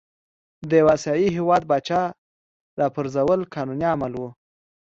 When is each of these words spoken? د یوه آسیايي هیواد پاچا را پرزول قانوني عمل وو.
د 0.69 0.71
یوه 0.81 0.89
آسیايي 0.95 1.27
هیواد 1.37 1.61
پاچا 1.69 2.01
را 2.79 2.87
پرزول 2.95 3.41
قانوني 3.53 3.85
عمل 3.93 4.13
وو. 4.15 4.29